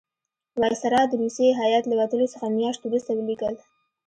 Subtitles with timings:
[0.61, 3.55] وایسرا د روسی هیات له وتلو څه میاشت وروسته ولیکل.